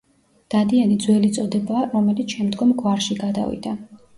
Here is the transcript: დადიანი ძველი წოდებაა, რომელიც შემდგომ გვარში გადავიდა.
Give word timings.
დადიანი 0.53 0.95
ძველი 1.03 1.29
წოდებაა, 1.35 1.83
რომელიც 1.93 2.35
შემდგომ 2.39 2.73
გვარში 2.81 3.23
გადავიდა. 3.25 3.77